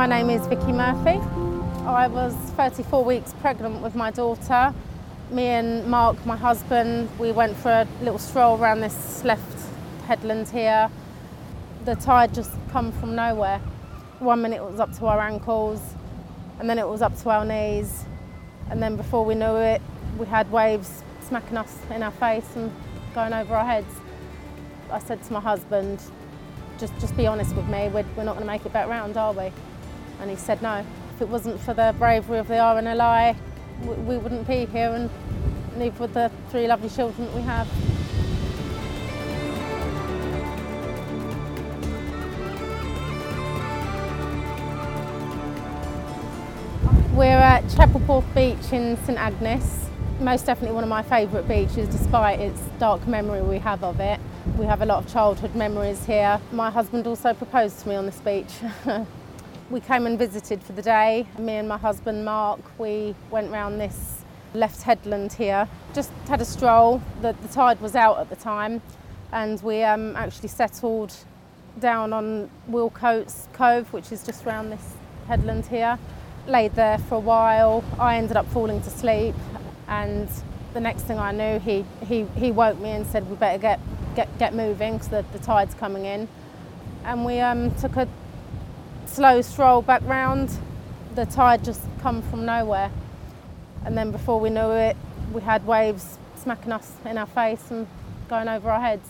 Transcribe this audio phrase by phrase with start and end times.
[0.00, 1.20] My name is Vicky Murphy.
[1.84, 4.74] I was 34 weeks pregnant with my daughter.
[5.30, 9.68] Me and Marc, my husband, we went for a little stroll around this left
[10.06, 10.90] headland here.
[11.84, 13.58] The tide just come from nowhere.
[14.20, 15.82] One minute it was up to our ankles,
[16.58, 18.06] and then it was up to our knees,
[18.70, 19.82] and then before we knew it,
[20.18, 22.72] we had waves smacking us in our face and
[23.14, 23.94] going over our heads.
[24.90, 26.00] I said to my husband,
[26.78, 29.18] just, just be honest with me, we're, we're not going to make it back round,
[29.18, 29.52] are we?
[30.20, 30.84] And he said no.
[31.14, 33.36] If it wasn't for the bravery of the RNLI,
[33.84, 35.10] we, we wouldn't be here, and
[35.76, 37.68] neither would the three lovely children that we have.
[47.14, 49.90] We're at Chapel Porth Beach in St Agnes.
[50.20, 54.18] Most definitely one of my favourite beaches despite its dark memory we have of it.
[54.56, 56.40] We have a lot of childhood memories here.
[56.50, 58.52] My husband also proposed to me on this beach.
[59.70, 61.26] we came and visited for the day.
[61.38, 65.68] Me and my husband Marc, we went round this left headland here.
[65.94, 67.00] Just had a stroll.
[67.22, 68.82] The, the tide was out at the time
[69.32, 71.14] and we um, actually settled
[71.78, 74.94] down on Willcotes Cove, which is just round this
[75.28, 75.98] headland here
[76.46, 77.84] laid there for a while.
[77.98, 79.34] I ended up falling to sleep,
[79.88, 80.28] and
[80.74, 83.80] the next thing I knew, he, he, he woke me and said, We better get,
[84.14, 86.28] get, get moving because the, the tide's coming in.
[87.04, 88.06] And we um, took a
[89.10, 90.50] slow stroll back round.
[91.14, 92.90] The tide just come from nowhere.
[93.84, 94.96] And then before we knew it,
[95.32, 97.86] we had waves smacking us in our face and
[98.28, 99.08] going over our heads.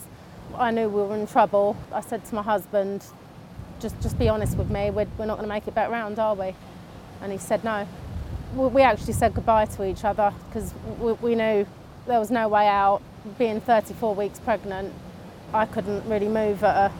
[0.55, 1.77] I knew we were in trouble.
[1.91, 3.05] I said to my husband,
[3.79, 6.19] just, just be honest with me, we're, we're not going to make it back round,
[6.19, 6.55] are we?
[7.21, 7.87] And he said no.
[8.55, 11.65] We actually said goodbye to each other because we knew
[12.07, 13.01] there was no way out.
[13.37, 14.93] Being 34 weeks pregnant,
[15.53, 16.93] I couldn't really move at a,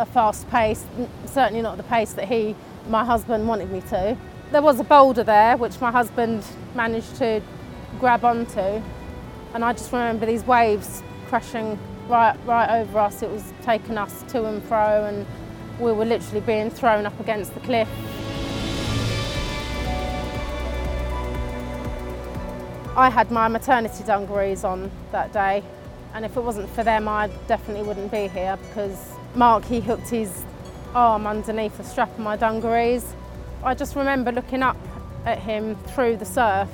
[0.00, 0.84] a fast pace,
[1.26, 2.56] certainly not the pace that he,
[2.88, 4.16] my husband, wanted me to.
[4.50, 6.42] There was a boulder there which my husband
[6.74, 7.42] managed to
[8.00, 8.82] grab onto,
[9.52, 11.78] and I just remember these waves crashing
[12.08, 13.22] right, right over us.
[13.22, 15.26] It was taking us to and fro, and
[15.78, 17.88] we were literally being thrown up against the cliff.
[22.96, 25.62] I had my maternity dungarees on that day,
[26.14, 30.08] and if it wasn't for them, I definitely wouldn't be here because Marc he hooked
[30.08, 30.44] his
[30.94, 33.14] arm underneath the strap of my dungarees.
[33.62, 34.76] I just remember looking up
[35.24, 36.68] at him through the surf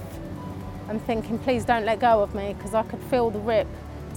[0.88, 3.66] and thinking, please don't let go of me because I could feel the rip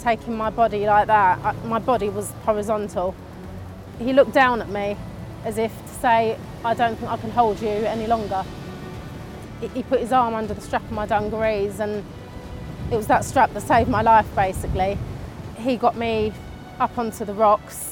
[0.01, 1.65] taking my body like that.
[1.65, 3.15] My body was horizontal.
[3.97, 4.95] He looked down at me
[5.43, 8.45] as if to say, I don't think I can hold you any longer
[9.67, 12.03] he put his arm under the strap of my dungarees and
[12.91, 14.97] it was that strap that saved my life basically.
[15.57, 16.33] He got me
[16.79, 17.88] up onto the rocks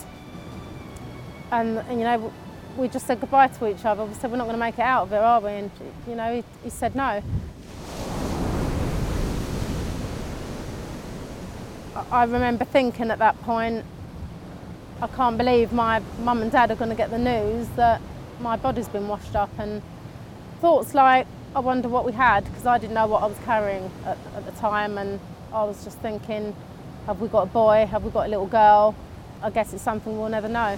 [1.52, 2.34] and, and you know
[2.78, 4.06] we just said goodbye to each other.
[4.06, 5.52] We said we're not going to make it out of it, are we?
[5.52, 5.72] And
[6.08, 7.22] you know he, he said no.
[12.12, 13.84] I remember thinking at that point,
[15.02, 18.02] I can't believe my mum and dad are going to get the news that
[18.40, 19.82] my body's been washed up and
[20.62, 21.26] thoughts like
[21.56, 24.46] I wonder what we had because I didn't know what I was carrying at, at,
[24.46, 25.20] the time, and
[25.52, 26.56] I was just thinking,
[27.08, 27.88] have we got a boy?
[27.90, 28.96] Have we got a little girl?
[29.42, 30.78] I guess it's something we'll never know.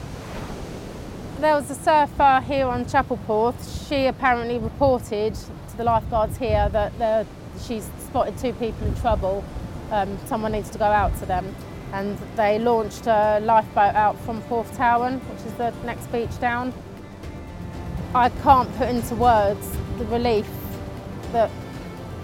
[1.40, 3.88] There was a surfer here on Chapel Porth.
[3.88, 7.26] She apparently reported to the lifeguards here that
[7.62, 9.46] she's spotted two people in trouble.
[9.90, 11.56] Um, someone needs to go out to them.
[11.94, 16.74] And they launched a lifeboat out from Porthtowan, which is the next beach down.
[18.14, 19.66] I can't put into words
[19.98, 20.50] the relief
[21.32, 21.50] that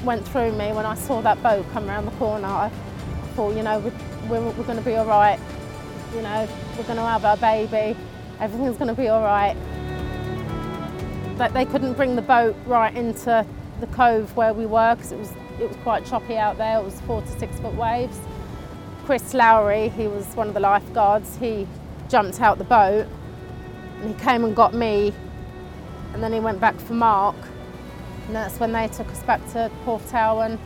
[0.03, 2.47] went through me when I saw that boat come around the corner.
[2.47, 2.69] I
[3.33, 3.93] thought, you know, we're,
[4.41, 5.39] we're, we're going to be all right.
[6.13, 7.97] You know, we're going to have our baby.
[8.39, 9.55] Everything's going to be all right.
[11.37, 13.45] But they couldn't bring the boat right into
[13.79, 16.79] the cove where we were because it was it was quite choppy out there.
[16.79, 18.19] It was four to six foot waves.
[19.05, 21.37] Chris Lowry, he was one of the lifeguards.
[21.37, 21.67] He
[22.09, 23.07] jumped out the boat
[24.01, 25.13] and he came and got me,
[26.13, 27.35] and then he went back for Marc.
[28.27, 30.57] And that's when they took us back to Porthtowan,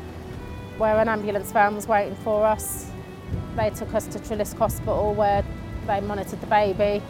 [0.77, 2.89] where an ambulance van was waiting for us.
[3.55, 5.43] They took us to Treliske Hospital where
[5.85, 7.03] they monitored the baby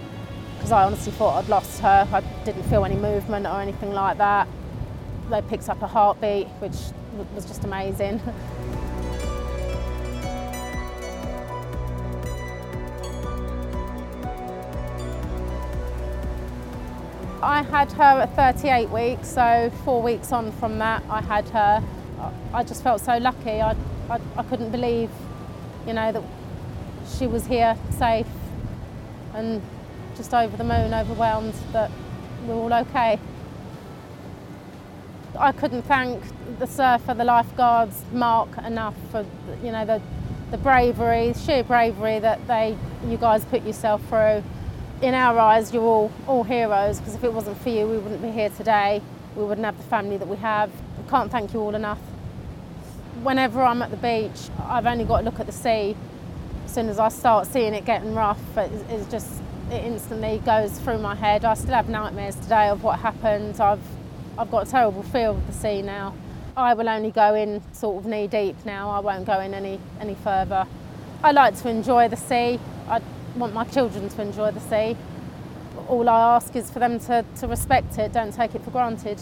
[0.59, 2.05] because I honestly thought I'd lost her.
[2.11, 4.45] I didn't feel any movement or anything like that.
[5.29, 6.75] They picked up a heartbeat, which
[7.33, 8.19] was just amazing.
[17.41, 21.81] I had her at 38 weeks, so four weeks on from that, I had her.
[22.53, 23.61] I just felt so lucky.
[23.61, 23.77] I,
[24.09, 25.09] I, I couldn't believe,
[25.87, 26.23] you know, that
[27.17, 28.27] she was here safe
[29.33, 29.61] and
[30.19, 31.89] just over the moon, overwhelmed that
[32.45, 33.17] we're all okay.
[35.39, 36.21] I couldn't thank
[36.59, 39.25] the surfer, the lifeguards, Marc enough for
[39.63, 40.01] you know the
[40.51, 42.75] the bravery, sheer bravery that they
[43.07, 44.43] you guys put yourself through.
[45.01, 48.21] In our eyes, you're all all heroes because if it wasn't for you, we wouldn't
[48.21, 49.01] be here today.
[49.37, 50.69] We wouldn't have the family that we have.
[50.97, 51.99] I can't thank you all enough.
[53.23, 55.95] Whenever I'm at the beach, I've only got to look at the sea.
[56.65, 60.97] As soon as I start seeing it getting rough, it's just it instantly goes through
[60.97, 61.45] my head.
[61.45, 63.59] I still have nightmares today of what happened.
[63.61, 63.79] I've
[64.37, 66.15] I've got a terrible feel of the sea now.
[66.55, 68.89] I will only go in sort of knee deep now.
[68.89, 70.65] I won't go in any any further.
[71.23, 72.59] I like to enjoy the sea.
[72.87, 73.01] I
[73.35, 74.97] want my children to enjoy the sea.
[75.87, 79.21] All I ask is for them to, to respect it, don't take it for granted.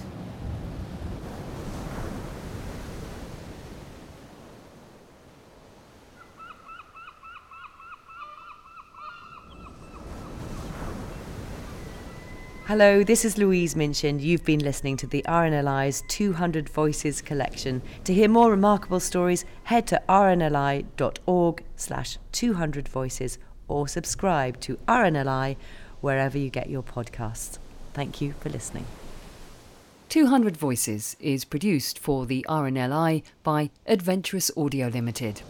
[12.68, 14.19] Hello, this is Louise Minchin.
[14.19, 17.81] You've been listening to the RNLI's 200 Voices collection.
[18.04, 23.38] To hear more remarkable stories, head to rnli.org slash 200 voices
[23.69, 25.56] or subscribe to RNLI
[26.02, 27.58] wherever you get your podcasts.
[27.94, 28.86] Thank you for listening.
[30.10, 35.42] 200 Voices is produced for the RNLI by Adventurous Audio Limited.